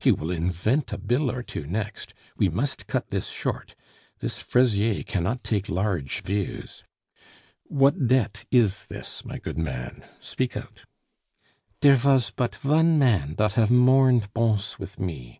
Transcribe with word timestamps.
He 0.00 0.10
will 0.10 0.32
invent 0.32 0.92
a 0.92 0.98
bill 0.98 1.30
or 1.30 1.44
two 1.44 1.64
next! 1.64 2.12
We 2.36 2.48
must 2.48 2.88
cut 2.88 3.10
this 3.10 3.28
short. 3.28 3.76
This 4.18 4.40
Fraisier 4.40 5.04
cannot 5.04 5.44
take 5.44 5.68
large 5.68 6.22
views. 6.22 6.82
What 7.68 8.08
debt 8.08 8.46
is 8.50 8.86
this, 8.86 9.24
my 9.24 9.38
good 9.38 9.58
man? 9.58 10.04
Speak 10.18 10.56
out." 10.56 10.86
"Dere 11.80 11.94
vas 11.94 12.32
but 12.32 12.56
von 12.56 12.98
mann 12.98 13.34
dot 13.36 13.52
haf 13.52 13.70
mourned 13.70 14.34
Bons 14.34 14.74
mit 14.80 14.98
me.... 14.98 15.38